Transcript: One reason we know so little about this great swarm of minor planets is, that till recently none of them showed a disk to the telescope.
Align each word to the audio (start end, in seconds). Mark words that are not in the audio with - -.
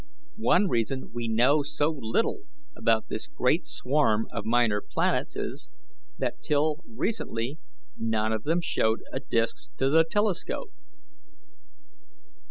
One 0.41 0.67
reason 0.67 1.11
we 1.13 1.27
know 1.27 1.61
so 1.61 1.91
little 1.91 2.45
about 2.75 3.07
this 3.07 3.27
great 3.27 3.67
swarm 3.67 4.25
of 4.31 4.45
minor 4.45 4.81
planets 4.81 5.35
is, 5.35 5.69
that 6.17 6.41
till 6.41 6.83
recently 6.87 7.59
none 7.95 8.33
of 8.33 8.41
them 8.41 8.61
showed 8.61 9.03
a 9.13 9.19
disk 9.19 9.67
to 9.77 9.91
the 9.91 10.03
telescope. 10.03 10.71